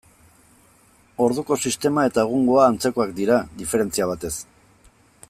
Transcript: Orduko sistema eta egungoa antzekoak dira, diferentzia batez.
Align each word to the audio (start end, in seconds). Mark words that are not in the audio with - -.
Orduko 1.25 1.57
sistema 1.67 2.07
eta 2.11 2.23
egungoa 2.29 2.65
antzekoak 2.71 3.15
dira, 3.21 3.39
diferentzia 3.63 4.09
batez. 4.15 4.37